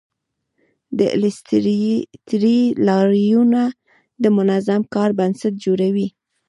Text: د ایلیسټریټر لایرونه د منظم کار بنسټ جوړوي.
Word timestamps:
د 0.97 0.99
ایلیسټریټر 1.15 2.43
لایرونه 2.87 3.61
د 4.23 4.25
منظم 4.37 4.81
کار 4.93 5.09
بنسټ 5.19 5.53
جوړوي. 5.65 6.07